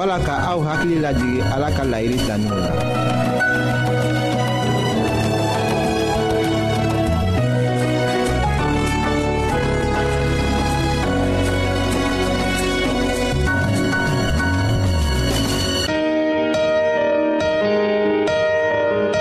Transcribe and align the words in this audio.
wala 0.00 0.16
ka 0.24 0.32
aw 0.32 0.56
hakili 0.64 0.96
lajigi 1.04 1.44
ala 1.44 1.68
ka 1.76 1.84
layiri 1.84 2.16
daninw 2.24 2.56
la 2.56 2.70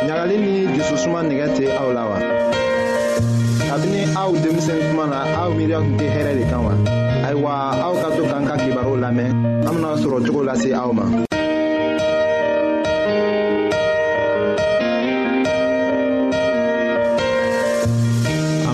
ɲagali 0.08 0.36
ni 0.40 0.54
jususuma 0.80 1.20
nigɛ 1.28 1.48
tɛ 1.60 1.66
aw 1.76 1.90
la 1.92 2.04
wa 2.08 2.18
kabini 3.68 4.02
aw 4.16 4.32
denmisɛn 4.42 4.80
kuma 4.88 5.06
na 5.12 5.20
aw 5.44 5.52
miiriya 5.52 5.84
tun 5.84 5.96
tɛ 6.00 6.08
hɛrɛ 6.16 6.32
de 6.40 6.44
kan 6.48 6.62
wa 6.64 6.74
ayiwa 7.30 7.54
aw 7.86 7.94
ka 8.02 8.10
to 8.18 8.24
k'an 8.26 8.42
ka 8.42 8.56
kibaru 8.58 8.94
lamɛn 9.04 9.30
an 9.62 9.74
bena 9.78 9.92
sɔrɔ 10.02 10.18
cogo 10.26 10.42
lase 10.48 10.70
aw 10.82 10.90
ma 10.98 11.06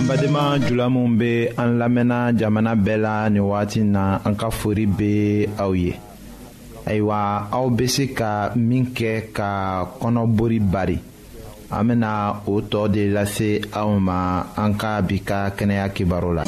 badenma 0.06 0.44
jula 0.66 0.86
minw 0.94 1.18
be 1.20 1.32
an 1.60 1.70
lamɛnna 1.82 2.18
jamana 2.38 2.72
bɛɛ 2.84 2.96
la 3.04 3.28
nin 3.28 3.42
wagati 3.44 3.82
na 3.84 4.02
an 4.24 4.34
ka 4.40 4.48
fori 4.48 4.86
be 4.86 5.12
aw 5.60 5.72
ye 5.74 5.92
ayiwa 6.88 7.20
aw 7.52 7.68
be 7.68 7.86
se 7.94 8.06
ka 8.16 8.54
min 8.56 8.86
kɛ 8.96 9.12
ka 9.36 9.50
kɔnɔbori 10.00 10.58
bari 10.72 10.98
an 11.70 11.84
bena 11.88 12.40
o 12.46 12.62
tɔɔ 12.64 12.88
de 12.92 13.02
lase 13.12 13.50
aw 13.76 13.98
ma 14.00 14.46
an 14.56 14.72
ka 14.80 15.02
bi 15.02 15.18
ka 15.20 15.50
kɛnɛya 15.52 15.92
kibaru 15.92 16.32
la 16.36 16.44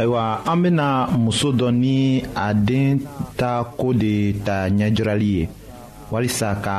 ayiwa 0.00 0.24
an 0.50 0.56
bena 0.62 0.88
muso 1.18 1.48
dɔ 1.58 1.68
ni 1.80 2.22
a 2.34 2.46
den 2.66 2.96
ta 3.38 3.50
koo 3.78 3.92
de 4.00 4.14
ta 4.46 4.56
ɲɛjirali 4.76 5.28
ye 5.38 5.44
walisa 6.12 6.48
ka 6.64 6.76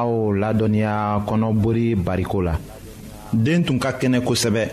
aw 0.00 0.12
ladɔnniya 0.40 0.94
kɔnɔbori 1.26 1.86
bariko 2.06 2.38
la 2.46 2.54
den 3.44 3.60
tun 3.66 3.78
ka 3.82 3.90
kɛnɛ 3.98 4.18
kosɛbɛ 4.28 4.64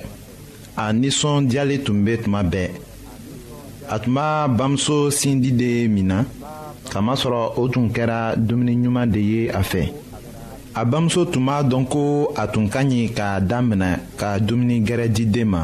a 0.83 0.93
nisɔndiyalen 1.01 1.81
tun 1.85 1.97
be 2.05 2.13
tuma 2.23 2.41
bɛɛ 2.51 2.67
a 3.93 3.99
tun 3.99 4.13
b'a 4.15 4.47
bamuso 4.57 4.97
sindi 5.19 5.51
de 5.59 5.87
min 5.89 6.07
na 6.07 6.23
kamasɔrɔ 6.91 7.53
o 7.61 7.67
tun 7.67 7.89
kɛra 7.95 8.17
dumuniɲuman 8.47 9.11
de 9.11 9.19
ye 9.19 9.49
a 9.49 9.59
fɛ 9.71 9.83
a 10.75 10.85
bamuso 10.85 11.21
tun 11.31 11.45
b'a 11.45 11.63
dɔn 11.69 11.85
ko 11.89 12.31
a 12.37 12.47
tun 12.47 12.69
ka 12.69 12.79
ɲi 12.81 13.11
k'a 13.15 13.41
daminɛ 13.49 13.99
ka 14.19 14.37
dumuni 14.39 14.79
gɛrɛ 14.87 15.09
di 15.13 15.25
den 15.25 15.49
ma 15.49 15.63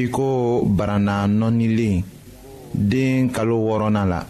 i 0.00 0.06
ko 0.08 0.62
barana 0.64 1.26
nɔnilen 1.38 2.02
den 2.72 3.30
kalo 3.30 3.54
wɔɔrɔnan 3.66 4.06
la 4.12 4.20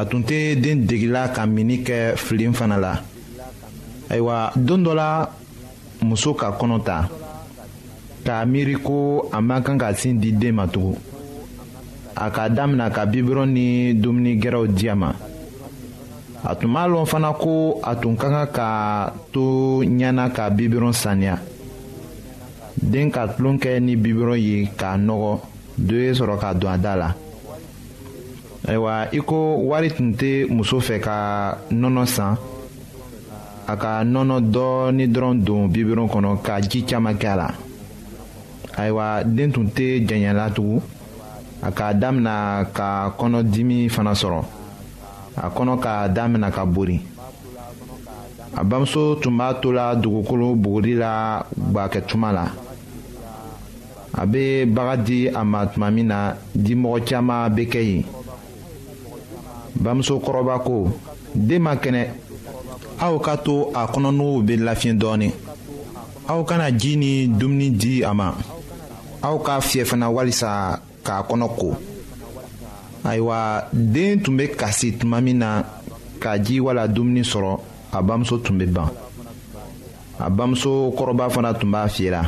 a 0.00 0.04
tun 0.08 0.22
tɛ 0.22 0.54
den 0.62 0.86
degila 0.86 1.28
ka 1.34 1.46
mini 1.46 1.76
kɛ 1.82 2.14
filen 2.16 2.52
fana 2.54 2.78
la 2.78 2.94
ayiwa 4.10 4.52
don 4.56 4.78
dɔ 4.84 4.94
la 4.94 5.26
muso 6.02 6.34
ka 6.34 6.50
kɔnɔ 6.58 6.82
ta 6.84 7.08
k'a 8.24 8.44
miiri 8.46 8.76
ko 8.84 9.28
a 9.32 9.40
man 9.40 9.62
kan 9.62 9.78
ka 9.78 9.92
sin 9.94 10.20
di 10.20 10.30
den 10.32 10.54
ma 10.54 10.66
tugun 10.68 10.94
a 12.16 12.30
ka 12.30 12.48
damina 12.48 12.90
ka 12.90 13.06
bibirɔn 13.06 13.50
ni 13.52 13.94
dumuni 13.94 14.38
gɛrɛw 14.40 14.66
di 14.76 14.88
a 14.88 14.94
ma 14.94 15.10
a 16.44 16.54
tun 16.54 16.70
b'a 16.72 16.86
lɔn 16.86 17.06
fana 17.06 17.32
ko 17.32 17.80
a 17.82 17.96
tun 17.96 18.16
ka 18.16 18.28
kan 18.30 18.46
ka 18.52 19.12
to 19.32 19.82
ɲɛna 19.84 20.30
ka 20.34 20.50
bibirɔn 20.50 20.92
saniya 20.94 21.38
den 22.76 23.10
ka 23.10 23.26
tulon 23.28 23.56
kɛ 23.58 23.80
ni 23.80 23.96
bibulon 23.96 24.36
ye 24.38 24.66
k'a 24.78 24.96
nɔgɔ 24.96 25.38
do 25.78 25.94
ye 25.96 26.12
sɔrɔ 26.12 26.38
ka 26.38 26.52
don 26.54 26.70
a 26.72 26.78
da 26.78 26.94
la 26.96 27.14
ayiwa 28.68 29.08
i 29.12 29.18
ko 29.18 29.56
wari 29.64 29.90
tun 29.90 30.12
tɛ 30.14 30.48
muso 30.48 30.78
fɛ 30.80 31.00
ka 31.00 31.58
nɔnɔ 31.70 32.06
san 32.06 32.36
a 33.66 33.76
ka 33.76 34.02
nɔnɔ 34.04 34.40
dɔɔni 34.52 35.06
dɔrɔn 35.10 35.42
don 35.44 35.68
bibulon 35.68 36.08
kɔnɔ 36.08 36.40
ka 36.44 36.60
ji 36.60 36.82
caman 36.84 37.14
kɛ 37.18 37.26
a 37.28 37.36
la 37.36 37.48
ayiwa 38.76 39.24
den 39.36 39.52
tun 39.52 39.66
tɛ 39.68 40.06
jɛnyɛla 40.06 40.50
tugun 40.54 40.80
a 41.62 41.70
k'a 41.72 41.94
damina 42.00 42.64
ka 42.72 43.10
kɔnɔdimi 43.18 43.88
fana 43.90 44.12
sɔrɔ 44.12 44.42
a 45.36 45.48
kɔnɔ 45.50 45.80
k'a 45.82 46.08
damina 46.14 46.50
ka 46.52 46.64
bori 46.64 47.00
a 48.56 48.64
bamuso 48.64 49.14
tun 49.20 49.32
b'a 49.36 49.54
to 49.54 49.70
la 49.72 49.94
dugukolo 49.94 50.54
buguri 50.54 50.94
la 50.94 51.44
gwakɛtuma 51.72 52.32
la 52.32 52.44
a 54.12 54.26
bɛ 54.26 54.64
baga 54.66 54.96
di 55.02 55.28
a 55.28 55.44
ma 55.44 55.64
tuma 55.66 55.90
min 55.90 56.06
na 56.08 56.36
dimɔgɔ 56.54 57.00
caman 57.06 57.48
bɛ 57.54 57.68
kɛ 57.72 57.80
yen 57.82 58.02
bamuso 59.82 60.18
kɔrɔba 60.18 60.64
ko 60.64 60.88
den 61.34 61.62
ma 61.62 61.74
kɛnɛ 61.76 62.08
aw 62.98 63.18
ka 63.20 63.36
to 63.36 63.70
a 63.72 63.86
kɔnɔnuw 63.86 64.42
bɛ 64.42 64.56
lafiɲɛ 64.58 64.98
dɔɔnin 65.00 65.32
aw 66.28 66.44
kana 66.44 66.70
ji 66.76 66.94
ni 66.96 67.26
dumuni 67.28 67.70
di 67.76 68.02
a 68.02 68.12
ma 68.12 68.34
aw 69.22 69.38
ka 69.38 69.60
fiyɛ 69.60 69.84
fana 69.86 70.10
walisa 70.10 70.80
k'a 71.04 71.22
kɔnɔ 71.26 71.48
ko 71.56 71.76
ayiwa 73.04 73.68
den 73.72 74.20
tun 74.20 74.36
bɛ 74.38 74.56
kasi 74.56 74.92
tuma 74.98 75.20
min 75.22 75.38
na 75.38 75.62
ka 76.20 76.36
ji 76.36 76.58
wala 76.60 76.88
dumuni 76.88 77.22
sɔrɔ 77.22 77.69
a 77.92 78.00
bamuso 78.02 78.38
tun 78.38 78.56
bɛ 78.58 78.66
ban 78.70 78.88
a 80.18 80.30
bamuso 80.30 80.92
kɔrɔba 80.96 81.28
fana 81.30 81.52
tun 81.54 81.70
b'a 81.70 81.88
fiyera 81.88 82.22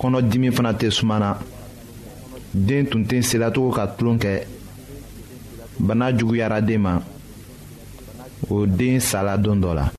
kɔnɔdimi 0.00 0.50
fana 0.52 0.72
tɛ 0.74 0.90
suma 0.90 1.18
na 1.18 1.38
den 2.52 2.86
tun 2.86 3.04
tɛ 3.04 3.22
selacogo 3.22 3.70
ka 3.74 3.86
tulon 3.96 4.16
kɛ 4.18 4.44
bana 5.78 6.10
juguyara 6.16 6.60
den 6.64 6.80
ma 6.82 7.00
o 8.50 8.66
den 8.66 8.98
sala 9.00 9.36
don 9.38 9.60
dɔ 9.60 9.74
la 9.74 9.90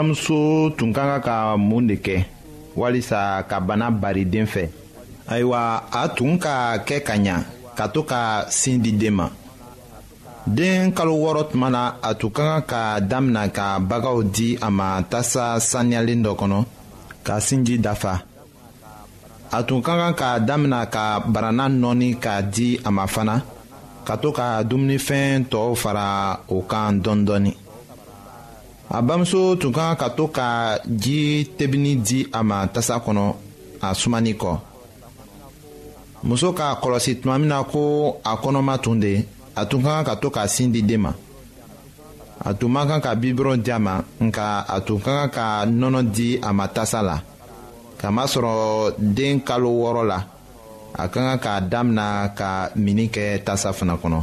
balimamuso 0.00 0.70
tun 0.76 0.92
ka 0.92 1.20
kan 1.20 1.20
ka 1.22 1.36
mun 1.56 1.86
de 1.86 1.96
kɛ 1.96 2.24
walisa 2.76 3.42
ka 3.48 3.56
bana 3.60 3.90
bari 3.90 4.24
den 4.24 4.46
fɛ 4.46 4.64
ayiwa 5.28 5.60
a 5.92 6.02
tun 6.16 6.38
ka 6.38 6.56
kɛ 6.88 6.98
ka 7.06 7.14
ɲa 7.24 7.36
ka 7.76 7.84
to 7.94 8.02
ka 8.02 8.44
sin 8.50 8.78
di 8.82 8.92
den 8.92 9.14
ma 9.14 9.28
den 10.46 10.92
kalo 10.92 11.12
wɔɔrɔ 11.12 11.42
tuma 11.52 11.68
na 11.70 11.96
a 12.02 12.14
tun 12.18 12.30
ka 12.30 12.60
kan 12.62 12.66
ka 12.70 13.00
damina 13.00 13.48
ka 13.50 13.78
bagaw 13.78 14.22
di 14.22 14.56
a 14.66 14.70
ma 14.70 15.02
tasa 15.10 15.60
saniyalen 15.70 16.22
dɔ 16.24 16.32
kɔnɔ 16.40 16.60
ka 17.26 17.34
sinji 17.46 17.76
dafa 17.84 18.22
a 19.52 19.58
tun 19.66 19.82
ka 19.82 19.92
kan 20.00 20.14
ka 20.14 20.38
damina 20.40 20.86
ka 20.86 21.20
barana 21.26 21.68
nɔɔni 21.68 22.18
k'a 22.22 22.42
di 22.54 22.80
a 22.84 22.90
ma 22.90 23.06
fana 23.06 23.42
ka 24.06 24.16
to 24.16 24.32
ka 24.32 24.62
dumunifɛn 24.64 25.44
tɔw 25.50 25.74
fara 25.76 26.06
o 26.48 26.62
kan 26.62 27.00
dɔɔnin 27.02 27.24
dɔɔnin 27.26 27.59
a 28.92 28.98
bamuso 29.02 29.54
tun 29.56 29.72
kan 29.72 29.94
ka 29.94 30.10
to 30.10 30.26
ka 30.26 30.74
ji 30.86 31.46
tebini 31.56 31.94
di 32.02 32.18
a 32.32 32.40
ma 32.48 32.58
tasa 32.74 32.94
kɔnɔ 33.04 33.26
a 33.86 33.94
sumani 34.00 34.32
kɔ 34.42 34.52
muso 36.28 36.48
k'a 36.58 36.68
kɔlɔsi 36.82 37.12
tuma 37.20 37.36
min 37.40 37.48
na 37.52 37.58
ko 37.70 37.82
a 38.24 38.32
kɔnɔma 38.42 38.74
tun 38.84 38.98
de 39.02 39.12
a 39.54 39.62
tun 39.70 39.80
ka 39.84 39.94
kan 40.02 40.04
ka 40.08 40.14
to 40.22 40.28
k'a 40.34 40.46
sin 40.54 40.72
di 40.74 40.80
den 40.90 41.00
ma 41.04 41.12
a 42.44 42.50
tun 42.58 42.68
man 42.72 42.86
kan 42.90 43.00
ka 43.04 43.10
bibɔrɔn 43.22 43.58
di 43.64 43.70
a 43.70 43.78
ma 43.86 43.94
nka 44.26 44.48
a 44.66 44.76
tun 44.86 44.98
ka 45.04 45.14
kan 45.28 45.30
ka 45.36 45.46
nɔnɔ 45.80 46.00
di 46.16 46.28
a 46.42 46.50
ma 46.58 46.66
tasa 46.76 47.00
la 47.08 47.16
kamasɔrɔ 48.00 48.52
den 48.98 49.40
kalo 49.48 49.70
wɔɔrɔ 49.82 50.02
la 50.10 50.18
a 51.02 51.08
ka 51.08 51.20
kan 51.22 51.38
k'a 51.44 51.60
damina 51.70 52.06
ka 52.38 52.70
mini 52.74 53.06
kɛ 53.14 53.44
tasa 53.44 53.72
fana 53.72 53.94
kɔnɔ 54.02 54.22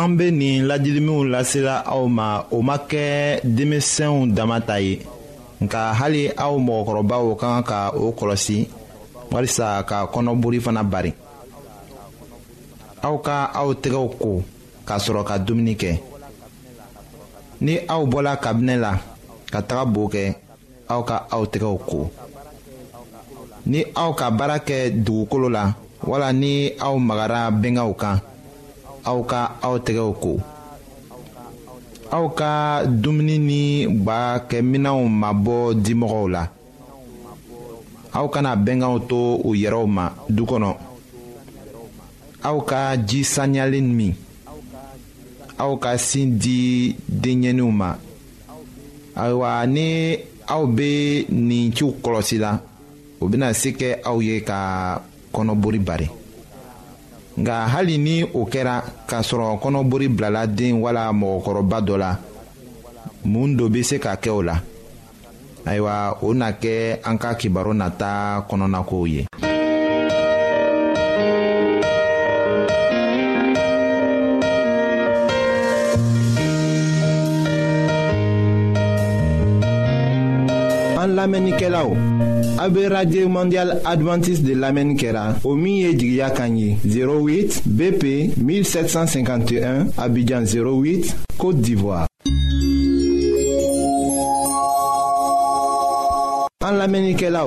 an 0.00 0.16
be 0.16 0.30
nin 0.30 0.66
ladiliminw 0.68 1.24
lasela 1.28 1.76
aw 1.84 2.04
ma 2.18 2.26
o 2.50 2.58
ma 2.68 2.76
kɛ 2.90 3.06
denmisɛnw 3.56 4.18
dama 4.36 4.56
ta 4.68 4.76
ye 4.86 4.94
nka 5.64 5.80
hali 6.00 6.22
aw 6.44 6.54
mɔgɔkɔrɔbaw 6.66 7.24
ka 7.36 7.36
kan 7.52 7.64
ka 7.70 7.78
o 8.02 8.14
kɔlɔsi 8.18 8.58
walisa 9.32 9.66
ka 9.88 9.96
kɔnɔboli 10.12 10.58
fana 10.64 10.82
bari 10.92 11.12
aw 13.06 13.16
ka 13.26 13.36
aw 13.60 13.68
tɛgɛw 13.82 14.06
ko 14.22 14.28
k'a 14.88 14.96
sɔrɔ 15.04 15.22
ka 15.28 15.34
dumuni 15.46 15.74
kɛ 15.82 15.90
ni 17.64 17.74
aw 17.94 18.02
bɔla 18.12 18.32
kabinɛ 18.44 18.74
la 18.84 18.92
ka 19.52 19.58
taga 19.68 19.84
bo 19.94 20.02
kɛ 20.14 20.22
aw 20.92 21.00
ka 21.08 21.16
aw 21.34 21.44
tɛgɛw 21.52 21.74
ko 21.90 22.00
ni 23.70 23.80
aw 24.02 24.10
ka 24.18 24.30
baara 24.30 24.56
kɛ 24.68 24.76
dugukolo 25.04 25.48
la 25.52 25.64
wala 26.10 26.32
ni 26.32 26.72
aw 26.80 26.94
magara 26.96 27.50
bɛngaw 27.62 27.92
kan 28.00 28.16
aw 29.08 29.18
ka 29.24 29.42
aw 29.64 29.74
tɛgɛw 29.78 30.12
ko 30.22 30.32
aw 32.12 32.24
ka 32.38 32.84
dumuni 33.02 33.38
ni 33.38 33.60
gbakɛminɛw 34.02 35.00
mabɔ 35.20 35.56
dimɔgɔw 35.84 36.26
la 36.34 36.42
aw 38.12 38.26
kana 38.30 38.56
bɛnkanw 38.56 38.98
to 39.08 39.40
u 39.48 39.54
yɛrɛw 39.62 39.86
ma 39.86 40.12
du 40.28 40.44
kɔnɔ 40.44 40.76
aw 42.44 42.58
ka 42.60 42.96
ji 42.98 43.24
saniyalen 43.24 43.86
min 43.94 44.14
aw 45.58 45.76
ka 45.76 45.96
sin 45.96 46.36
di 46.38 46.94
denɲɛninw 47.20 47.70
ma 47.72 47.94
ayiwa 49.16 49.66
ni 49.66 50.16
aw 50.48 50.62
bɛ 50.66 51.26
nin 51.30 51.72
ciw 51.72 51.90
kɔlɔsi 52.02 52.36
la 52.38 52.60
o 53.20 53.26
bɛna 53.28 53.54
se 53.54 53.70
kɛ 53.72 54.02
aw 54.04 54.18
ye 54.20 54.40
ka 54.44 55.00
kɔnɔbori 55.32 55.78
bari 55.84 56.10
nka 57.40 57.68
hali 57.72 57.96
ni 58.04 58.24
o 58.34 58.40
kɛra 58.52 58.76
k'a 59.08 59.18
sɔrɔ 59.28 59.44
kɔnɔbori 59.62 60.06
bilala 60.14 60.42
den 60.56 60.74
wala 60.84 61.04
mɔgɔkɔrɔba 61.20 61.78
dɔ 61.86 61.96
la 62.00 62.10
mun 63.32 63.50
dɔ 63.58 63.66
bɛ 63.72 63.80
se 63.88 63.96
ka 64.04 64.12
kɛ 64.22 64.30
o 64.30 64.40
la 64.48 64.56
ayiwa 65.64 66.18
o 66.22 66.32
na 66.34 66.48
kɛ 66.52 67.00
an 67.04 67.16
ka 67.18 67.34
kibaru 67.40 67.72
nata 67.72 68.44
kɔnɔnakow 68.48 69.06
ye. 69.06 69.24
an 81.00 81.10
lamɛnnikɛlaw. 81.16 81.88
AB 82.60 82.88
Radio 82.92 83.26
Mondial 83.26 83.80
Adventiste 83.86 84.42
de 84.44 84.52
l'Amen 84.52 84.94
Kera. 84.94 85.34
milieu 85.56 85.92
08 85.94 87.62
BP 87.64 88.32
1751 88.36 89.86
Abidjan 89.96 90.42
08 90.42 91.16
Côte 91.38 91.60
d'Ivoire. 91.62 92.06
En 96.62 96.72
l'Amenikela 96.72 97.46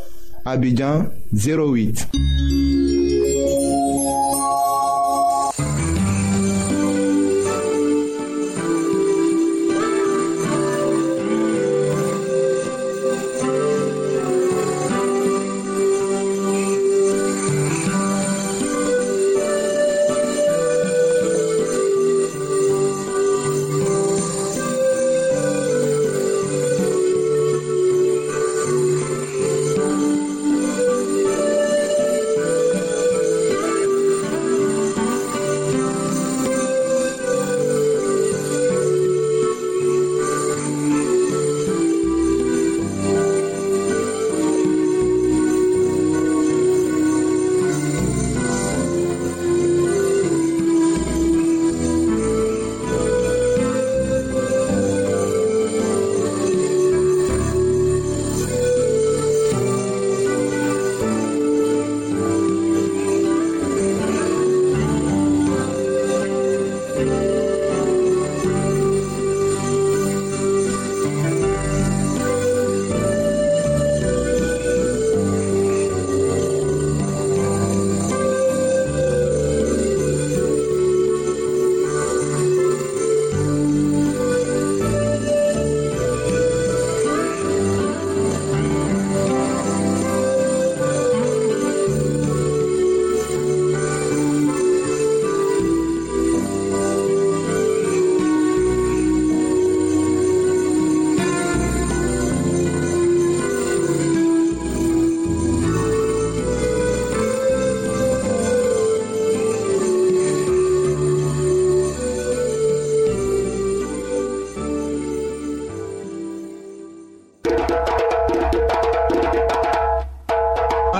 Abidjan 0.45 1.11
08. 1.31 2.70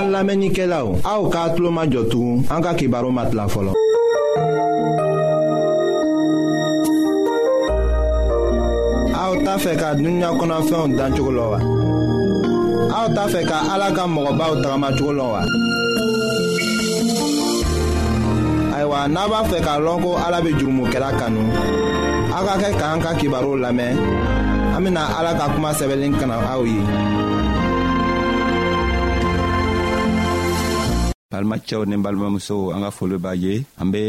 An 0.02 0.10
lamenike 0.10 0.66
la 0.66 0.84
ou, 0.84 0.98
a 1.04 1.12
ou 1.20 1.30
ka 1.30 1.44
atlo 1.46 1.70
ma 1.70 1.84
jotou, 1.86 2.42
an 2.50 2.60
ka 2.64 2.72
ki 2.74 2.88
baro 2.90 3.10
mat 3.14 3.30
la 3.38 3.46
folon. 3.52 3.72
A 9.14 9.22
ou 9.30 9.36
ta 9.46 9.54
fe 9.62 9.76
ka 9.78 9.92
dunya 10.00 10.32
konan 10.40 10.66
fe 10.68 10.74
ou 10.80 10.88
dan 10.98 11.14
wa. 11.14 11.60
A 12.96 12.98
ta 13.14 13.28
fe 13.32 13.44
ka 13.46 13.58
alaka 13.76 14.06
mwoba 14.06 14.50
ou 14.50 14.60
drama 14.62 14.88
chokolo 14.96 15.26
wa. 15.34 15.42
Aywa, 18.76 19.06
naba 19.08 19.44
fe 19.52 19.60
ka 19.62 19.78
lonko 19.78 20.16
alabe 20.26 20.50
jurumu 20.58 20.90
ke 20.90 20.98
la 20.98 21.12
kanou. 21.14 21.46
A 22.34 22.38
ka 22.48 22.54
ke 22.58 22.72
ka 22.74 22.86
an 22.96 23.00
ka 23.06 23.14
ki 23.14 23.28
baro 23.28 23.54
lamen, 23.54 23.98
amina 24.76 25.06
kuma 25.54 25.70
sebelen 25.72 26.18
kanan 26.18 26.42
ye. 26.66 26.82
balimacɛw 31.32 31.88
ni 31.88 31.96
balimamusow 31.96 32.76
an 32.76 32.84
ka 32.84 32.90
foli 32.92 33.16
b'a 33.16 33.32
ye 33.34 33.64
an 33.80 33.88
be 33.90 34.02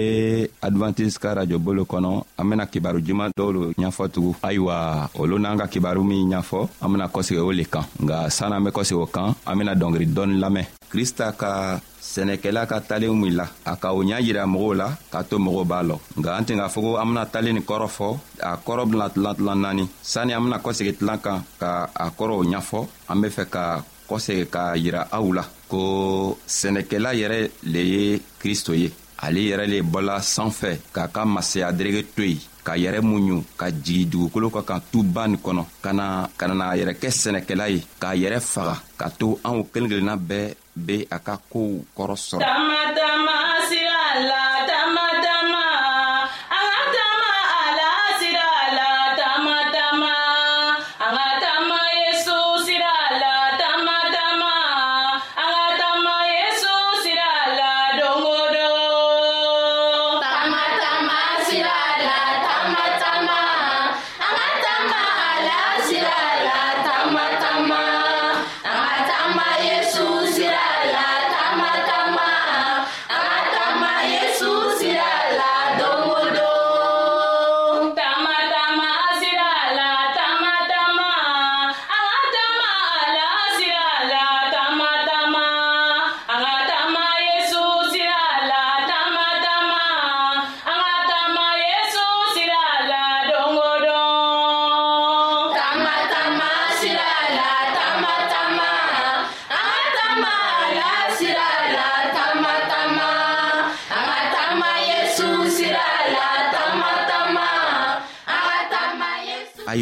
advantise 0.61 1.15
ka 1.17 1.31
rajo 1.39 1.57
bolo 1.57 1.87
kɔnɔ 1.87 2.11
an 2.37 2.43
bena 2.49 2.67
kibaru 2.67 2.99
juman 2.99 3.31
dɔw 3.31 3.49
lo 3.55 3.59
ɲ'fɔ 3.79 4.03
tugun 4.11 4.35
ayiwa 4.43 5.07
olu 5.15 5.39
n'an 5.39 5.57
ka 5.57 5.67
kibaru 5.71 6.03
min 6.03 6.27
ɲ'fɔ 6.27 6.59
an 6.83 6.89
bena 6.91 7.07
kosegi 7.07 7.39
o 7.39 7.51
le 7.51 7.63
kan 7.63 7.87
nga 8.03 8.27
an 8.27 8.63
be 8.63 8.69
kɔsegi 8.71 8.99
o 8.99 9.05
kan 9.07 9.33
an 9.47 9.55
bena 9.57 9.73
dɔngiri 9.73 10.07
dɔɔni 10.11 10.35
lamɛn 10.43 10.67
krista 10.91 11.31
ka 11.33 11.79
sɛnɛkɛla 12.01 12.67
ka 12.67 12.79
talen 12.83 13.15
min 13.21 13.33
la 13.39 13.47
a 13.65 13.77
ka 13.79 13.93
o 13.95 14.03
ɲa 14.03 14.19
yira 14.19 14.43
mɔgɔw 14.45 14.73
la 14.75 14.87
k'a 15.11 15.23
to 15.29 15.37
mɔgɔw 15.39 15.63
b'a 15.65 15.81
lɔ 15.81 15.95
nga 16.19 16.29
an 16.37 16.43
tɛn 16.45 16.59
k'a 16.59 16.67
fɔ 16.67 16.79
ko 16.83 16.91
an 16.99 17.07
bena 17.07 17.25
talen 17.25 17.53
nin 17.55 17.63
kɔrɔ 17.63 17.87
fɔ 17.87 18.07
a 18.43 18.57
kɔrɔ 18.59 18.83
bena 18.91 19.09
tilan 19.09 19.35
tilan 19.35 19.55
naani 19.61 19.85
sanni 20.03 20.33
an 20.33 20.43
bena 20.43 20.59
kɔsegi 20.59 20.97
tilan 20.99 21.17
kan 21.23 21.39
ka 21.59 21.87
a 21.95 22.11
kɔrɔw 22.11 22.43
ɲ'fɔ 22.51 22.79
an 23.09 23.17
be 23.21 23.27
fɛ 23.29 23.45
ka 23.49 23.83
kosegi 24.07 24.45
k'a 24.53 24.63
yira 24.83 25.01
aw 25.17 25.25
la 25.37 25.43
ko 25.69 25.79
sɛnɛkɛla 26.57 27.09
yɛrɛ 27.19 27.39
le 27.73 27.79
ye 27.93 28.21
kristo 28.39 28.71
ye 28.81 28.89
ale 29.25 29.39
yɛrɛ 29.49 29.65
le 29.73 29.77
bɔla 29.91 30.15
sanfɛ 30.33 30.69
k'a 30.95 31.07
ka 31.13 31.21
masaya 31.25 31.71
derege 31.77 32.01
to 32.15 32.23
yen 32.31 32.39
ka 32.65 32.73
yɛrɛ 32.83 32.99
muɲu 33.09 33.37
ka 33.59 33.67
jigi 33.83 34.05
dugukolo 34.11 34.47
ka 34.55 34.61
kan 34.69 34.81
tuba 34.91 35.27
nin 35.27 35.39
kɔnɔ 35.45 35.63
ka 35.83 35.91
na 35.93 36.05
ka 36.39 36.45
na 36.47 36.65
a 36.71 36.77
yɛrɛ 36.79 36.93
kɛ 37.01 37.09
sɛnɛkɛla 37.21 37.65
ye 37.73 37.79
k'a 38.01 38.13
yɛrɛ 38.21 38.39
faga 38.53 38.75
ka 38.99 39.07
to 39.19 39.27
anw 39.47 39.59
kelen 39.71 39.89
kelenna 39.91 40.15
bɛɛ 40.29 40.55
be 40.85 40.95
a 41.15 41.17
ka 41.25 41.33
koow 41.51 41.83
kɔrɔ 41.95 42.13
sɔrɔ 42.25 42.39
tamatama 42.45 43.35
sira 43.69 44.01
la 44.29 44.42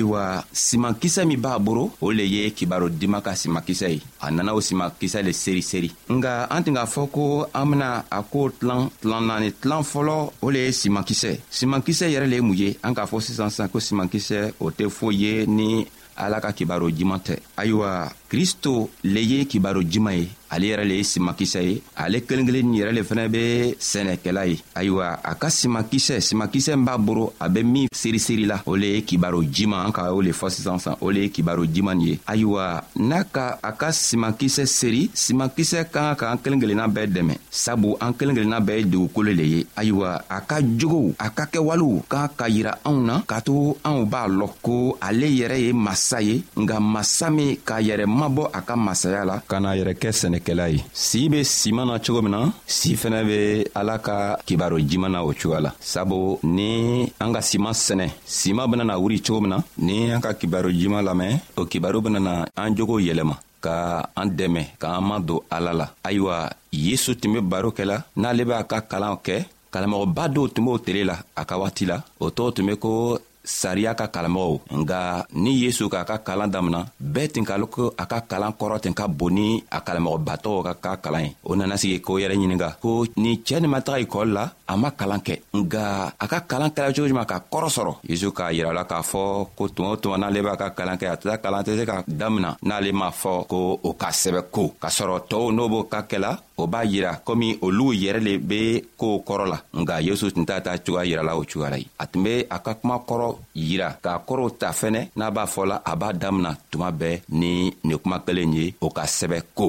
wa 0.04 0.31
la 0.42 0.46
simankisɛ 0.52 1.24
min 1.26 1.38
b'a 1.40 1.60
boro 1.60 1.92
o 2.02 2.10
le 2.12 2.24
ye 2.24 2.52
kibaro 2.54 2.90
diman 2.90 3.22
ka 3.22 3.36
simankisɛ 3.36 3.90
ye 3.90 4.02
a 4.20 4.32
nana 4.32 4.54
o 4.56 4.62
simankisɛ 4.62 5.22
le 5.24 5.32
seri 5.34 5.62
seri 5.62 5.90
nga 6.10 6.48
an 6.50 6.64
tun 6.64 6.74
k'a 6.76 6.86
fɔ 6.86 7.10
ko 7.12 7.46
an 7.54 7.66
bena 7.70 8.04
a 8.10 8.22
koo 8.24 8.50
tilan 8.50 8.90
tilan 9.02 9.22
naani 9.28 9.52
tilan 9.62 9.82
fɔlɔ 9.84 10.18
o 10.42 10.50
le 10.52 10.60
ye 10.66 10.72
simankisɛ 10.72 11.36
simankisɛ 11.52 12.08
yɛrɛ 12.14 12.28
le 12.30 12.36
ye 12.36 12.42
mun 12.42 12.58
ye 12.58 12.76
an 12.84 12.94
k'a 12.94 13.06
fɔ 13.06 13.22
sisan 13.22 13.50
sisan 13.50 13.70
ko 13.70 13.80
simankisɛ 13.80 14.54
o 14.60 14.70
tɛ 14.72 14.90
foyi 14.90 15.22
ye 15.24 15.46
ni 15.46 15.86
ala 16.22 16.42
ka 16.42 16.52
kibaro 16.52 16.90
juman 16.92 17.20
tɛ 17.24 17.38
ayiwa 17.58 18.10
kristo 18.30 18.90
le 19.04 19.20
ye 19.22 19.46
kibaro 19.46 19.82
juman 19.82 20.14
ye 20.20 20.28
ale 20.52 20.66
yɛrɛ 20.70 20.84
le 20.88 20.96
ye 21.00 21.04
simankisɛ 21.04 21.62
ye 21.64 21.82
ale 21.96 22.20
kelen 22.28 22.46
kelen 22.48 22.66
nin 22.68 22.80
yɛrɛ 22.82 22.92
le 22.94 23.02
fɛnɛ 23.02 23.28
be 23.32 23.40
sɛnɛkɛla 23.80 24.46
ye 24.50 24.58
ayiwa 24.76 25.20
a 25.24 25.36
ka 25.36 25.48
simankisɛ 25.50 26.20
simankisɛ 26.20 26.76
min 26.76 26.86
b'a 26.86 26.98
boro 26.98 27.34
a 27.40 27.48
be 27.50 27.64
min 27.64 27.88
seriseri 27.92 28.46
la 28.46 28.62
o 28.68 28.76
le 28.76 28.88
ye 28.96 29.02
kibaro 29.04 29.42
jiman 29.42 29.86
an 29.88 29.92
ka 29.92 30.12
o 30.12 30.20
le 30.22 30.31
de 30.32 30.38
fɔ 30.40 30.50
sisan 30.56 30.80
san 30.80 30.96
o 31.02 31.12
le 31.12 31.20
ye 31.26 31.30
kibaru 31.30 31.66
juman 31.74 32.00
ye 32.02 32.20
ayiwa 32.28 32.84
n'a 33.00 33.24
ka 33.36 33.60
a 33.62 33.72
ka 33.74 33.90
simankisɛ 33.92 34.64
seri 34.66 35.04
simankisɛ 35.24 35.84
ka 35.94 36.02
kan 36.16 36.16
k'an 36.20 36.40
kelen 36.44 36.62
kelenna 36.62 36.88
bɛɛ 36.96 37.08
dɛmɛ 37.16 37.36
sabu 37.64 37.90
an 38.00 38.14
kelen 38.18 38.36
kelenna 38.38 38.60
bɛɛ 38.68 38.78
ye 38.80 38.86
dugukolo 38.94 39.32
le 39.40 39.46
ye 39.54 39.60
ayiwa 39.80 40.10
a 40.30 40.40
ka 40.50 40.58
jogow 40.80 41.04
a 41.20 41.28
ka 41.38 41.44
kɛwalew 41.54 42.04
kan 42.12 42.30
ka 42.40 42.46
yira 42.48 42.74
anw 42.88 43.00
na 43.08 43.16
k'a 43.30 43.42
to 43.44 43.76
anw 43.84 44.06
b'a 44.12 44.24
lɔn 44.40 44.52
ko 44.62 44.98
ale 45.02 45.28
yɛrɛ 45.40 45.58
ye 45.66 45.72
masa 45.74 46.22
ye 46.24 46.44
nga 46.58 46.78
masa 46.80 47.28
min 47.36 47.58
k'a 47.68 47.78
yɛrɛ 47.88 48.06
mabɔ 48.08 48.46
a 48.58 48.62
ka 48.62 48.76
masaya 48.76 49.26
la 49.26 49.40
ka 49.48 49.60
n'a 49.60 49.76
yɛrɛ 49.80 49.94
kɛ 50.02 50.10
sɛnɛkɛla 50.20 50.68
ye 50.74 50.82
si 50.94 51.28
be 51.30 51.42
siman 51.44 51.86
na 51.92 51.98
cogo 52.00 52.22
min 52.24 52.32
na 52.32 52.50
si 52.68 52.96
fɛnɛ 52.96 53.20
be 53.30 53.38
ala 53.76 54.00
ka 54.00 54.38
kibaro 54.48 54.80
jiman 54.80 55.12
na 55.12 55.24
o 55.24 55.34
cogoya 55.34 55.62
la 55.66 55.72
sabu 55.80 56.40
ni 56.44 57.04
an 57.20 57.34
ka 57.36 57.40
siman 57.50 57.74
sɛnɛ 57.74 58.08
siman 58.26 58.70
benana 58.72 58.96
wuri 59.02 59.20
cogo 59.22 59.42
min 59.42 59.50
na 59.52 59.58
ni 59.78 60.10
an 60.22 60.22
ka 60.22 60.40
kibaru 60.40 60.70
jiman 60.80 61.02
lamɛn 61.08 61.34
o 61.58 61.66
kibaru 61.66 61.98
benana 62.06 62.34
an 62.62 62.76
jogow 62.78 63.00
yɛlɛma 63.02 63.36
ka 63.66 63.74
an 64.20 64.28
dɛmɛ 64.38 64.62
k'an 64.82 65.02
madon 65.10 65.42
ala 65.50 65.72
la 65.74 65.86
ayiwa 66.08 66.36
yesu 66.72 67.16
tun 67.20 67.34
be 67.34 67.40
baro 67.42 67.70
kɛla 67.78 67.98
n'ale 68.18 68.44
b'a 68.46 68.68
ka 68.70 68.78
kalanw 68.92 69.16
kɛ 69.26 69.36
kalamɔgɔba 69.74 70.24
dɔw 70.34 70.46
tun 70.54 70.66
b'o 70.66 70.78
tele 70.86 71.02
la 71.10 71.16
a 71.40 71.42
ka 71.50 71.56
waati 71.62 71.86
la 71.92 71.98
o 72.20 72.30
tɔgɔ 72.30 72.52
tun 72.56 72.66
be 72.70 72.74
ko 72.84 73.18
sariya 73.44 73.96
ka 73.98 74.08
kalamɔgɔw 74.14 74.56
nga 74.86 75.26
ni 75.34 75.52
yesu 75.66 75.90
k'a 75.90 76.06
ka 76.06 76.18
kalan 76.22 76.50
damina 76.50 76.86
bɛɛ 77.14 77.32
tin 77.34 77.46
ka 77.46 77.58
loko 77.58 77.94
a 77.98 78.06
ka 78.06 78.22
kalan 78.30 78.54
kɔrɔ 78.60 78.80
ten 78.82 78.94
ka 78.94 79.08
bon 79.08 79.34
ni 79.34 79.64
a 79.72 79.80
kalamɔgɔbatɔgɔ 79.82 80.64
ka 80.64 80.74
ka 80.86 80.92
kalan 81.04 81.22
ye 81.26 81.36
o 81.44 81.54
nana 81.56 81.78
sigi 81.78 82.00
k'o 82.02 82.20
yɛrɛ 82.22 82.36
ɲininga 82.38 82.70
ko 82.82 83.06
nin 83.18 83.38
cɛɛ 83.48 83.60
nin 83.62 83.70
ma 83.72 83.82
taga 83.82 84.00
ikɔli 84.00 84.32
la 84.34 84.52
a 84.68 84.78
ma 84.78 84.92
kalan 84.92 85.22
kɛ 85.28 85.34
nga 85.54 86.14
a 86.20 86.26
ka 86.28 86.40
kalan 86.52 86.70
kɛla 86.72 86.94
cogo 86.94 87.08
juman 87.08 87.26
ka 87.26 87.38
kɔrɔ 87.52 87.68
sɔrɔ 87.76 87.94
yezu 88.10 88.32
k'a 88.32 88.54
yirala 88.54 88.84
k'a 88.86 89.02
fɔ 89.12 89.24
ko 89.58 89.68
tuma 89.74 89.90
o 89.90 89.96
tuma 89.98 90.18
n'ale 90.18 90.42
b'a 90.42 90.58
ka 90.58 90.70
kalan 90.78 90.98
kɛ 90.98 91.06
a 91.14 91.16
tɛ 91.18 91.38
kalan 91.44 91.64
tɛ 91.64 91.78
se 91.78 91.84
ka 91.86 92.04
damina 92.08 92.58
n'ale 92.62 92.92
m'a 92.94 93.10
fɔ 93.12 93.48
ko 93.48 93.80
o 93.84 93.94
ka 93.94 94.08
sɛbɛ 94.10 94.42
ko 94.52 94.72
k'a 94.82 94.90
sɔrɔ 94.90 95.16
tɔɔw 95.30 95.50
n'o 95.54 95.68
b'o 95.70 95.84
ka 95.90 96.02
kɛla 96.10 96.32
o 96.58 96.68
b'a 96.68 96.86
yira 96.86 97.12
komi 97.26 97.58
olu 97.66 97.90
yɛrɛ 97.94 98.20
le 98.24 98.38
be 98.40 98.60
koow 98.98 99.18
kɔrɔ 99.28 99.46
la 99.52 99.58
nga 99.80 100.00
yesu 100.08 100.30
tun 100.32 100.46
t'a 100.46 100.62
ta 100.62 100.78
cogoya 100.78 101.06
yirala 101.10 101.34
o 101.40 101.44
cogoya 101.44 101.70
la 101.74 101.78
ye 101.84 101.88
a 102.02 102.06
tun 102.06 102.22
be 102.24 102.40
a 102.56 102.58
ka 102.60 102.74
kuma 102.76 102.96
kɔrɔ 103.08 103.31
kɔrɔw 103.32 103.38
yira 103.66 103.90
k'a 104.04 104.14
kɔrɔw 104.28 104.50
ta 104.60 104.70
fɛnɛ 104.80 105.02
n'a 105.18 105.28
b'a 105.36 105.44
fɔla 105.54 105.76
a 105.84 105.94
b'a 106.00 106.10
damina 106.22 106.52
tuma 106.70 106.90
bɛɛ 107.00 107.14
ni 107.40 107.54
nin 107.84 107.98
kuma 108.02 108.18
kelen 108.26 108.54
ye 108.58 108.66
o 108.86 108.88
ka 108.90 109.04
sɛbɛ 109.18 109.38
ko 109.58 109.68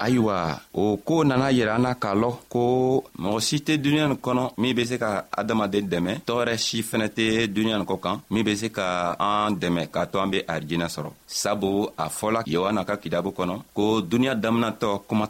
ayiwa 0.00 0.60
o 0.74 0.96
koo 0.96 1.24
nana 1.24 1.50
yira 1.52 1.94
k'a 2.00 2.12
ko 2.48 2.64
mɔgɔ 3.22 3.38
si 3.46 3.56
tɛ 3.66 3.72
duniɲa 3.82 4.06
nin 4.08 4.16
kɔnɔ 4.24 4.44
min 4.60 4.74
be 4.76 4.84
se 4.88 4.96
ka 4.98 5.08
adamaden 5.38 5.84
dɛmɛ 5.92 6.12
tɔɔrɛ 6.26 6.54
si 6.56 6.78
fɛnɛ 6.82 7.06
tɛ 7.16 7.46
duniɲa 7.48 8.72
ka 8.72 9.16
an 9.18 9.50
deme 9.60 9.82
k'a 9.92 10.06
to 10.10 10.18
an 10.18 10.30
be 10.30 10.40
sabu 11.26 11.88
a 11.98 12.08
folak 12.08 12.46
yohana 12.46 12.84
ka 12.86 12.96
kidabu 12.96 13.30
kɔnɔ 13.36 13.62
ko 13.74 14.00
dunya 14.00 14.34
daminatɔ 14.34 15.02
kuma 15.06 15.26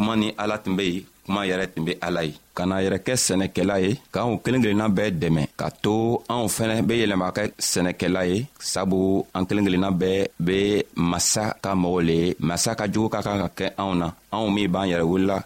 kuma 0.00 0.16
ni 0.16 0.28
ala 0.42 0.56
tun 0.62 0.74
be 0.78 0.84
yen 0.92 1.04
kuma 1.26 1.40
yɛrɛ 1.48 1.64
tun 1.74 1.84
be 1.86 1.92
ala 2.06 2.20
ye 2.28 2.32
ka 2.56 2.62
na 2.66 2.80
yɛrɛ 2.84 2.98
kɛ 3.06 3.12
sɛnɛkɛla 3.26 3.74
ye 3.84 3.90
k'anw 4.12 4.32
kelen 4.44 4.62
kelenna 4.64 4.86
bɛɛ 4.96 5.10
dɛmɛ 5.22 5.42
ka 5.60 5.68
to 5.82 5.94
anw 6.32 6.46
fɛnɛ 6.56 6.74
be 6.88 6.94
yɛlɛma 7.04 7.26
kɛ 7.36 7.42
sɛnɛkɛla 7.70 8.20
ye 8.30 8.36
sabu 8.72 9.00
an 9.36 9.44
kelen 9.48 9.66
kelenna 9.66 9.90
bɛɛ 10.00 10.18
be 10.46 10.58
masa 11.10 11.44
ka 11.64 11.70
mɔgɔ 11.82 12.00
le 12.08 12.14
ye 12.22 12.28
masa 12.48 12.70
ka 12.78 12.84
jogo 12.92 13.08
ka 13.14 13.20
kan 13.26 13.40
ka 13.44 13.48
kɛ 13.58 13.66
anw 13.80 13.92
na 14.00 14.06
anw 14.36 14.46
min 14.54 14.68
b'an 14.72 14.88
yɛrɛ 14.90 15.04
wolola 15.10 15.38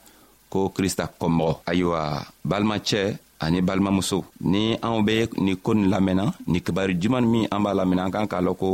ko 0.52 0.60
krista 0.76 1.04
kɔmɔgɔ 1.20 1.50
ayiwa 1.70 2.00
balimacɛ 2.48 3.00
ani 3.40 3.60
balimamuso 3.62 4.24
ni 4.40 4.62
anw 4.84 5.02
be 5.06 5.14
nin 5.44 5.56
ko 5.56 5.74
nin 5.74 5.88
lamɛnna 5.94 6.26
nin 6.46 6.62
kibari 6.64 6.94
juman 7.00 7.24
min 7.32 7.46
an 7.54 7.62
b'a 7.64 7.72
lamɛnna 7.76 8.02
an 8.06 8.12
kan 8.14 8.28
k'a 8.30 8.38
lɔn 8.46 8.58
ko 8.60 8.68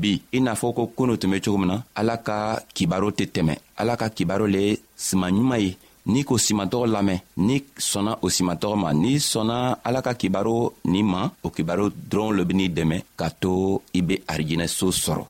bi 0.00 0.12
i 0.36 0.38
n'a 0.40 0.52
fɔ 0.60 0.68
ko 0.76 0.82
koonu 0.96 1.16
tun 1.20 1.30
be 1.32 1.38
cogo 1.44 1.58
min 1.58 1.68
na 1.72 1.76
ala 2.00 2.16
ka 2.26 2.36
kibaro 2.76 3.08
tɛ 3.18 3.24
tɛmɛ 3.34 3.54
ala 3.80 3.94
ka 4.00 4.06
kibaro 4.16 4.46
le 4.54 4.60
ye 4.66 4.72
siman 5.06 5.32
ɲuman 5.36 5.60
ye 5.64 5.70
n'i 6.12 6.22
k'o 6.26 6.36
simantɔgɔ 6.46 6.86
lamɛn 6.94 7.20
n'i 7.46 7.56
sɔnna 7.90 8.12
o 8.22 8.26
simantɔgɔ 8.36 8.76
ma 8.82 8.90
n'i 9.02 9.14
sɔnna 9.32 9.56
ala 9.86 10.00
ka 10.06 10.12
kibaro 10.20 10.56
nin 10.92 11.06
ma 11.12 11.22
o 11.44 11.48
kibaro 11.54 11.84
dɔrɔn 12.10 12.36
lo 12.36 12.42
benii 12.44 12.70
dɛmɛ 12.76 12.96
k'a 13.18 13.28
to 13.40 13.80
i 13.94 14.00
be 14.00 14.14
arijinɛso 14.32 14.86
sɔrɔ 15.04 15.24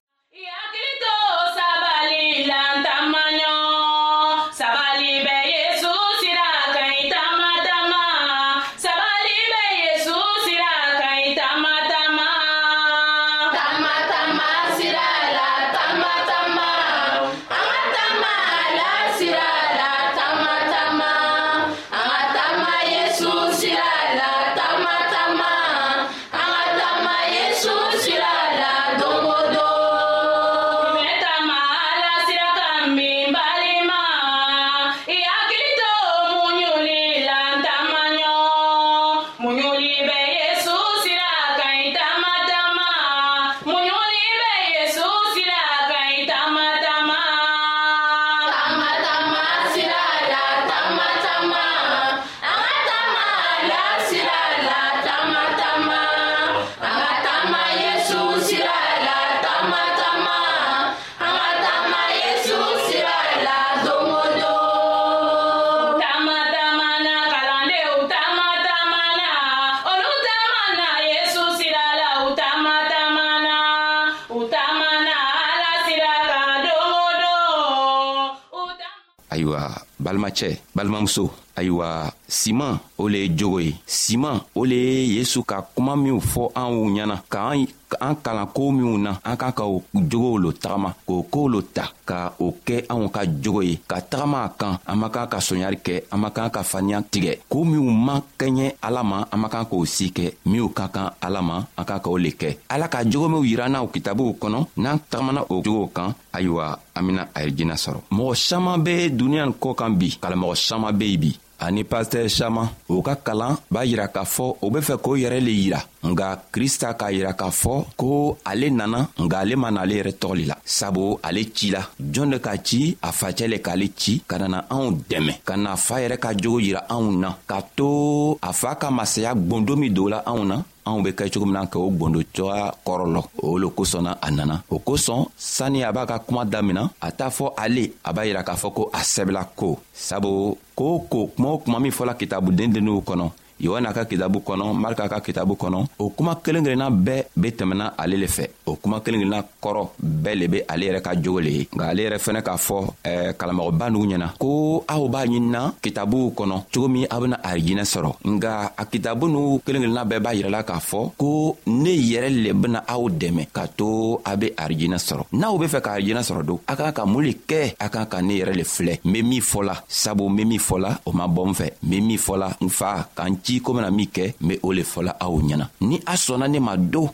balimacɛ 80.33 80.49
balimamuso 80.77 81.25
ayiwa 81.61 81.89
siman 82.29 82.75
o 83.03 83.09
le 83.09 83.19
ye 83.25 83.29
jogo 83.37 83.59
ye 83.61 83.75
siman 83.85 84.39
o 84.55 84.63
le 84.65 84.77
ye 84.79 85.19
yesu 85.19 85.43
ka 85.45 85.59
kuma 85.75 85.97
minw 86.03 86.21
fɔ 86.31 86.45
anw 86.55 86.87
ɲɛna 86.95 87.17
ka 87.33 87.41
an 87.51 87.67
an 88.01 88.15
kalan 88.25 88.49
koo 88.57 88.71
minw 88.73 88.97
na 89.05 89.11
an 89.25 89.37
kan 89.37 89.53
ka 89.53 89.65
o 89.69 89.83
jogow 89.95 90.39
lo 90.39 90.51
tagama 90.53 90.95
k'o 91.07 91.27
koow 91.29 91.49
lo 91.53 91.61
ta 91.77 91.91
ka 92.09 92.33
o 92.41 92.47
kɛ 92.67 92.87
anw 92.93 93.11
ka 93.13 93.27
jogo 93.27 93.61
ye 93.63 93.75
ka 93.91 94.01
tagama 94.01 94.45
a 94.47 94.49
kan 94.59 94.79
an 94.87 94.97
man 94.99 95.11
kan 95.11 95.27
ka 95.29 95.39
soɲari 95.41 95.77
kɛ 95.87 95.95
an 96.13 96.19
man 96.23 96.33
kan 96.33 96.51
ka 96.51 96.63
faniya 96.63 97.03
tigɛ 97.03 97.33
koo 97.51 97.65
minw 97.65 97.91
man 97.93 98.23
kɛɲɛ 98.39 98.69
ala 98.87 99.03
ma 99.05 99.27
an 99.33 99.39
man 99.41 99.51
kan 99.51 99.65
k'o 99.71 99.85
si 99.87 100.09
kɛ 100.17 100.33
minw 100.47 100.71
ka 100.73 100.89
kan 100.95 101.11
ala 101.21 101.43
ma 101.43 101.57
an 101.77 101.85
kan 101.85 101.99
k'o 102.01 102.17
le 102.23 102.31
kɛ 102.31 102.51
ala 102.71 102.89
ka 102.89 103.05
jogo 103.05 103.29
minw 103.29 103.45
yira 103.45 103.69
n'aw 103.69 103.87
kitabuw 103.93 104.39
kɔnɔ 104.41 104.67
n'an 104.77 104.99
tagamana 105.11 105.45
o 105.51 105.61
jogow 105.63 105.91
kan 105.93 106.15
ayiwa 106.33 106.79
an 106.95 107.03
bena 107.07 107.29
a 107.35 107.45
ye 107.45 107.51
jina 107.51 107.75
sɔrɔ 107.75 108.01
mɔgɔ 108.11 108.35
saman 108.37 108.79
be 108.85 109.11
duniɲa 109.11 109.45
nin 109.47 109.55
kɔ 109.61 109.75
kan 109.77 109.91
bi 109.99 110.09
kalamɔgɔ 110.23 110.55
saman 110.57 110.97
be 110.97 111.07
yen 111.11 111.21
bi 111.21 111.33
ani 111.67 111.83
pastɛr 111.93 112.27
saman 112.39 112.67
o 112.95 112.97
ka 113.07 113.15
kalan 113.27 113.55
b'a 113.73 113.87
yira 113.91 114.07
k'a 114.15 114.25
fɔ 114.35 114.47
o 114.65 114.67
be 114.73 114.81
fɛ 114.89 114.95
k'o 115.05 115.15
yɛrɛ 115.23 115.39
le 115.47 115.53
yira 115.63 115.81
nga 116.11 116.29
krista 116.55 116.89
k'a 116.99 117.13
yira 117.17 117.33
k'a 117.41 117.51
fɔ 117.63 117.75
ko 118.01 118.09
ale 118.51 118.67
nana 118.79 119.01
nga 119.25 119.37
ale 119.43 119.55
ma 119.63 119.69
n'ale 119.71 119.95
yɛrɛ 119.99 120.13
tɔgɔ 120.21 120.35
le 120.39 120.45
la 120.51 120.57
sabu 120.77 121.05
ale 121.27 121.43
ci 121.57 121.67
la 121.75 121.81
jɔn 122.13 122.31
de 122.33 122.39
ka 122.47 122.53
ci 122.69 122.97
a 123.09 123.11
facɛ 123.21 123.45
le 123.53 123.57
k'ale 123.67 123.87
ci 124.01 124.23
ka 124.29 124.37
nana 124.43 124.59
anw 124.75 124.87
dɛmɛ 125.09 125.33
ka 125.49 125.55
na 125.57 125.71
faa 125.87 126.01
yɛrɛ 126.03 126.17
ka 126.25 126.31
jogo 126.41 126.59
yira 126.67 126.83
anw 126.95 127.07
na 127.23 127.31
k'a 127.51 127.61
to 127.77 128.39
a 128.49 128.51
faa 128.61 128.75
ka 128.81 128.89
masaya 128.99 129.33
gwɔndo 129.49 129.75
min 129.81 129.93
don 129.97 130.09
la 130.13 130.19
anw 130.31 130.45
na 130.51 130.57
anw 130.89 131.01
be 131.05 131.11
kɛ 131.19 131.25
cogo 131.33 131.47
min 131.47 131.55
na 131.59 131.63
k'o 131.73 131.81
gwondo 131.99 132.19
cogoya 132.35 132.67
kɔrɔlɔ 132.85 133.21
o 133.47 133.59
le 133.63 133.69
kosɔn 133.77 134.03
na 134.07 134.11
a 134.27 134.29
nana 134.37 134.57
o 134.75 134.77
kosɔn 134.87 135.21
sanni 135.37 135.81
a 135.83 135.93
b'a 135.95 136.07
ka 136.11 136.17
kuma 136.27 136.43
damina 136.45 136.83
a 137.07 137.09
t'a 137.19 137.27
fɔ 137.37 137.45
ale 137.63 137.85
a 138.09 138.11
b'a 138.15 138.23
yira 138.27 138.43
k'a 138.49 138.55
fɔ 138.63 138.69
ko 138.77 138.83
a 138.99 139.01
sɛbɛla 139.13 139.43
ko 139.59 139.79
sabu 139.93 140.33
ko 140.79 140.87
ko 141.13 141.19
kuma 141.35 141.49
o 141.55 141.59
kuma 141.63 141.79
min 141.81 141.93
fɔla 141.99 142.17
kitabuden 142.21 142.73
denniw 142.75 142.99
kɔnɔ 143.09 143.27
yohana 143.63 143.93
ka 143.93 144.05
kitabu 144.05 144.41
kɔnɔ 144.41 144.65
marika 144.75 145.09
ka 145.09 145.21
kitabu 145.21 145.55
kɔnɔ 145.57 145.87
o 145.99 146.11
kuma 146.11 146.35
kelen 146.45 146.65
kelenna 146.65 146.91
bɛɛ 146.91 147.25
be 147.37 147.49
tɛmɛna 147.51 147.93
ale 147.97 148.17
le 148.19 148.27
fɛ 148.27 148.45
o 148.67 148.77
kuma 148.77 149.01
kelen 149.01 149.21
kelenna 149.23 149.45
kɔrɔ 149.63 149.83
bɛɛ 150.03 150.35
le 150.39 150.49
be 150.49 150.59
ale 150.69 150.83
yɛrɛ 150.89 151.01
ka 151.03 151.13
jogo 151.23 151.39
le 151.41 151.51
ye 151.51 151.69
nka 151.73 151.85
ale 151.93 152.01
yɛrɛ 152.05 152.19
fɛnɛ 152.19 152.43
k'a 152.43 152.57
fɔ 152.59 152.79
eh, 153.05 153.33
kalamɔgɔba 153.39 153.91
nugu 153.91 154.07
ɲɛna 154.11 154.29
ko 154.39 154.85
aw 154.89 155.09
b'a 155.09 155.25
ɲinina 155.27 155.61
kitabuw 155.81 156.33
kɔnɔ 156.37 156.57
cogo 156.75 156.89
min 156.89 157.07
a 157.09 157.21
bena 157.21 157.37
arijinɛ 157.45 157.85
sɔrɔ 157.85 158.11
nga 158.27 158.73
a 158.77 158.85
kitabu 158.85 159.29
n'u 159.31 159.61
kelen 159.65 159.83
kelenna 159.83 160.05
bɛɛ 160.11 160.19
b'a 160.21 160.35
yirɛla 160.41 160.63
k'a 160.65 160.81
fɔ 160.81 161.13
ko 161.17 161.57
ne 161.67 161.93
yɛrɛ 162.11 162.29
le 162.45 162.53
bena 162.55 162.83
aw 162.89 163.09
dɛmɛ 163.09 163.47
k'a 163.55 163.69
to 163.77 164.21
a 164.27 164.37
be 164.37 164.51
arijinɛ 164.57 164.99
sɔrɔ 164.99 165.23
n'aw 165.33 165.57
be 165.61 165.67
fɛ 165.67 165.81
ka 165.83 165.91
arijinɛ 165.97 166.23
sɔrɔ 166.29 166.43
don 166.47 166.59
a 166.67 166.75
kan 166.77 166.93
ka 166.93 167.07
mun 167.07 167.23
le 167.25 167.35
kɛ 167.47 167.77
a 167.79 167.89
kan 167.89 168.07
ka 168.07 168.21
ne 168.21 168.41
yɛrɛ 168.41 168.55
le 168.57 168.65
filɛ 168.65 168.99
n 169.07 169.13
be 169.13 169.23
min 169.23 169.41
fɔla 169.41 169.79
sabu 169.87 170.27
n 170.29 170.37
be 170.37 170.45
min 170.45 170.59
fɔla 170.59 170.99
o 171.07 171.13
ma 171.13 171.29
bɔ 171.29 171.43
n 171.47 171.53
fɛ 171.55 171.67
n 171.71 171.89
be 171.91 172.01
min 172.01 172.19
fɔla 172.19 172.49
n 172.61 172.69
fa 172.69 173.07
k'an 173.17 173.39
ci 173.45 173.52
ti 173.53 173.61
ko 173.61 173.75
bena 173.77 173.91
min 173.99 174.09
kɛ 174.15 174.25
n 174.41 174.45
be 174.49 174.55
o 174.67 174.69
le 174.77 174.83
fɔla 174.93 175.13
aw 175.25 175.35
ɲɛna 175.47 175.67
ni 175.89 175.97
a 176.13 176.15
sɔnna 176.25 176.47
ne 176.49 176.59
ma 176.67 176.73
do 176.93 177.05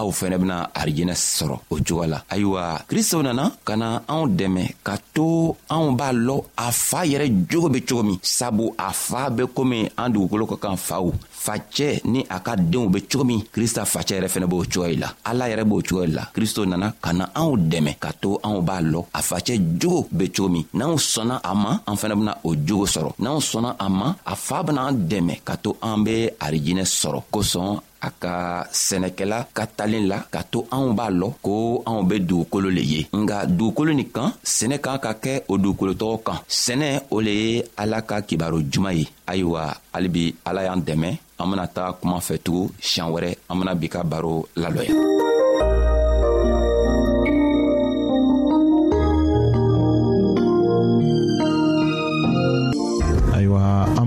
aw 0.00 0.08
fɛnɛ 0.18 0.36
bena 0.42 0.56
arijɛnɛ 0.80 1.14
sɔrɔ 1.14 1.56
o 1.72 1.76
cogoa 1.86 2.06
la 2.12 2.18
ayiwa 2.32 2.64
kristo 2.90 3.22
nana 3.22 3.44
ka 3.66 3.74
na 3.78 3.88
anw 4.12 4.26
dɛmɛ 4.38 4.62
ka 4.86 4.94
to 5.14 5.54
anw 5.74 5.86
b'a 5.98 6.08
lɔn 6.26 6.42
a 6.58 6.66
faa 6.72 7.04
yɛrɛ 7.10 7.26
jogo 7.50 7.68
be 7.74 7.80
cogo 7.86 8.02
min 8.02 8.18
sabu 8.22 8.64
a 8.78 8.90
faa 8.92 9.30
be 9.30 9.44
komi 9.56 9.78
an 9.96 10.08
dugukolo 10.12 10.44
ka 10.48 10.56
kan 10.62 10.76
faw 10.76 11.06
facɛ 11.44 11.88
ni 12.12 12.20
a 12.28 12.38
ka 12.40 12.54
deenw 12.56 12.88
be 12.92 12.98
cogo 13.10 13.24
min 13.24 13.40
krista 13.54 13.82
facɛ 13.86 14.12
yɛrɛ 14.18 14.28
fɛnɛ 14.34 14.46
b'o 14.50 14.64
cogoyi 14.72 14.96
la 15.02 15.08
ala 15.28 15.44
yɛrɛ 15.50 15.64
b'o 15.64 15.80
cogoyi 15.86 16.12
la 16.16 16.22
kristo 16.34 16.60
nana 16.66 16.86
ka 17.04 17.10
na 17.12 17.24
anw 17.40 17.54
dɛmɛ 17.70 17.92
ka 18.02 18.10
to 18.22 18.30
anw 18.46 18.58
b'a 18.68 18.78
lɔn 18.92 19.04
a 19.18 19.20
facɛ 19.30 19.54
jogo 19.80 20.08
be 20.16 20.28
cogo 20.34 20.48
min 20.54 20.64
n'anw 20.74 20.94
sɔnna 21.12 21.36
a 21.50 21.54
ma 21.54 21.70
an 21.86 21.96
fɛnɛ 22.00 22.14
bena 22.20 22.32
o 22.44 22.50
jogo 22.66 22.86
sɔrɔ 22.94 23.10
n'anw 23.22 23.38
sɔnna 23.50 23.76
a 23.78 23.88
ma 23.88 24.14
a 24.32 24.34
faa 24.34 24.62
bena 24.66 24.80
an 24.88 24.94
dɛmɛ 25.10 25.34
ka 25.44 25.54
to 25.56 25.76
an 25.82 26.02
be 26.04 26.30
arijinɛ 26.44 26.82
sɔrɔ 26.84 27.22
kosɔn 27.32 27.78
a 28.06 28.08
ka 28.22 28.34
sɛnɛkɛla 28.86 29.38
ka 29.56 29.64
talen 29.76 30.04
la 30.12 30.18
ka 30.34 30.40
to 30.52 30.58
anw 30.76 30.88
b'a 30.96 31.06
lɔ 31.20 31.28
ko 31.44 31.52
anw 31.88 32.00
be 32.08 32.16
dugukolo 32.28 32.68
le 32.76 32.82
ye 32.92 33.00
nga 33.22 33.36
dugukolo 33.58 33.90
nin 33.96 34.08
kan 34.14 34.28
sɛnɛ 34.56 34.76
kan 34.84 34.98
ka 35.04 35.12
kɛ 35.24 35.32
o 35.52 35.54
dugukolotɔgɔ 35.62 36.16
kan 36.26 36.38
sɛnɛ 36.64 36.88
o 37.14 37.16
le 37.26 37.32
ye 37.42 37.50
ala 37.82 37.98
ka 38.08 38.16
kibaro 38.28 38.58
juman 38.72 38.94
ye 39.00 39.04
ayiwa 39.30 39.62
halibi 39.94 40.34
ala 40.48 40.60
y'an 40.66 40.84
dɛmɛ 40.88 41.10
an 41.40 41.48
bena 41.50 41.66
taga 41.74 41.96
kuma 42.00 42.18
fɛtugun 42.28 42.68
siɲan 42.88 43.10
wɛrɛ 43.14 43.30
an 43.50 43.56
bena 43.58 43.72
bi 43.80 43.86
ka 43.94 44.00
baro 44.10 44.34
lalɔya 44.62 44.94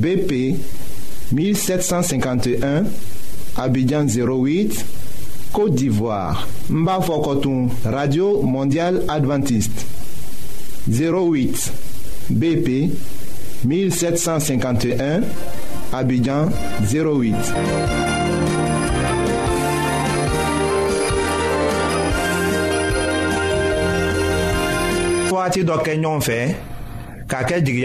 BP 0.00 0.56
1751 1.30 2.84
Abidjan 3.56 4.04
08 4.06 4.84
Côte 5.52 5.74
d'Ivoire 5.76 6.48
Mbafokotoun 6.68 7.68
Radio 7.84 8.42
Mondiale 8.42 9.04
Adventiste 9.08 9.86
08 10.90 11.72
BP 12.30 12.90
1751 13.64 15.20
Abidjan 15.92 16.48
08 16.80 17.34
Fouati 25.28 25.60
tu 27.64 27.84